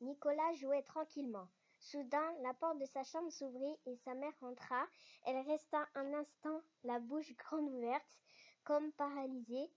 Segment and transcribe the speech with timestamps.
[0.00, 1.48] Nicolas jouait tranquillement.
[1.80, 4.86] Soudain, la porte de sa chambre s'ouvrit et sa mère entra.
[5.24, 8.18] Elle resta un instant, la bouche grande ouverte,
[8.64, 9.70] comme paralysée,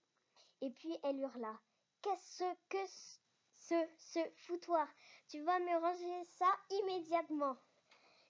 [0.62, 1.60] et puis elle hurla.
[2.02, 2.86] Qu'est-ce que
[3.60, 4.88] ce, ce foutoir?
[5.30, 6.48] Tu vas me ranger ça
[6.82, 7.56] immédiatement.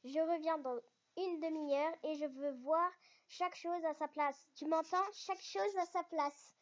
[0.03, 0.79] Je reviens dans
[1.17, 2.91] une demi-heure et je veux voir
[3.27, 4.47] chaque chose à sa place.
[4.55, 5.11] Tu m'entends?
[5.13, 6.55] Chaque chose à sa place.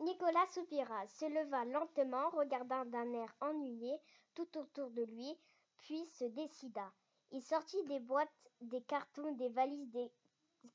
[0.00, 3.96] Nicolas soupira, se leva lentement, regarda d'un air ennuyé
[4.34, 5.38] tout autour de lui,
[5.78, 6.92] puis se décida.
[7.30, 8.28] Il sortit des boîtes,
[8.60, 10.10] des cartons, des valises, des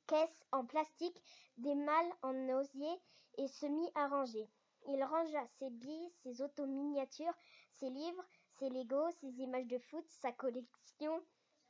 [0.06, 1.22] caisses en plastique,
[1.58, 3.00] des malles en osier
[3.36, 4.48] et se mit à ranger.
[4.86, 7.34] Il rangea ses billes, ses autos miniatures,
[7.72, 8.24] ses livres,
[8.58, 11.22] ses Legos, ses images de foot, sa collection,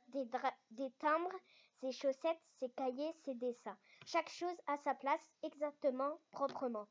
[0.09, 1.39] des, timbres,
[1.79, 3.77] ses chaussettes, ses cahiers, ses dessins.
[4.05, 6.87] Chaque chose à sa place, exactement, proprement.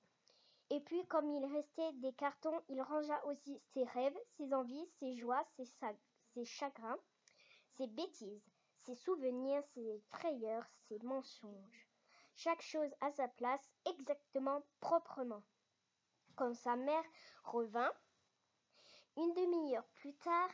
[0.70, 5.16] Et puis, comme il restait des cartons, il rangea aussi ses rêves, ses envies, ses
[5.16, 6.98] joies, ses, chagrins,
[7.76, 8.48] ses bêtises,
[8.84, 11.88] ses souvenirs, ses frayeurs, ses mensonges.
[12.36, 15.42] Chaque chose à sa place, exactement, proprement.
[16.36, 17.04] Quand sa mère
[17.42, 17.92] revint,
[19.16, 20.50] une demi-heure plus tard,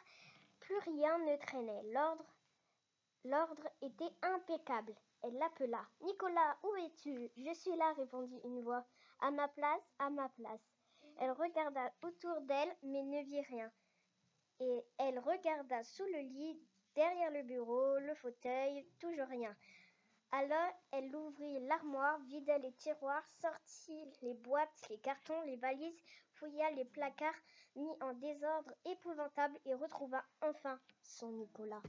[0.61, 1.83] plus rien ne traînait.
[1.93, 2.25] L'ordre,
[3.29, 4.95] l'ordre était impeccable.
[5.23, 5.85] Elle l'appela.
[6.03, 7.31] Nicolas, où es-tu?
[7.37, 8.85] Je suis là, répondit une voix.
[9.21, 10.61] À ma place, à ma place.
[11.19, 13.71] Elle regarda autour d'elle, mais ne vit rien.
[14.61, 16.61] Et elle regarda sous le lit,
[16.95, 19.55] derrière le bureau, le fauteuil, toujours rien.
[20.33, 26.03] Alors elle ouvrit l'armoire, vida les tiroirs, sortit les boîtes, les cartons, les valises,
[26.35, 27.41] fouilla les placards,
[27.77, 31.83] mis en désordre épouvantable et retrouva enfin son Nicolas.